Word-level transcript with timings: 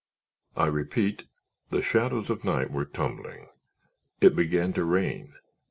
"I 0.55 0.65
repeat, 0.65 1.25
the 1.69 1.83
shadows 1.83 2.31
of 2.31 2.43
night 2.43 2.71
were 2.71 2.85
tumbling. 2.85 3.49
It 4.19 4.35
began 4.35 4.73
to 4.73 4.83
rain. 4.83 5.35